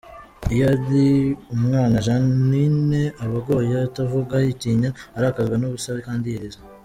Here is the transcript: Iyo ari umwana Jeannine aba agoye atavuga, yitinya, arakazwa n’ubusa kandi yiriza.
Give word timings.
Iyo 0.53 0.63
ari 0.73 1.05
umwana 1.55 2.03
Jeannine 2.05 3.01
aba 3.23 3.37
agoye 3.41 3.73
atavuga, 3.89 4.33
yitinya, 4.45 4.89
arakazwa 5.17 5.55
n’ubusa 5.57 5.89
kandi 6.09 6.27
yiriza. 6.33 6.59